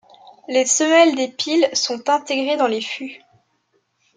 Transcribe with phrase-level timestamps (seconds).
[0.47, 3.21] Les semelles des piles sont intégrées dans les fûts.